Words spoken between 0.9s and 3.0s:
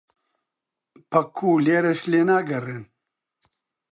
پەکوو لێرەشم لێ ناگەڕێن؟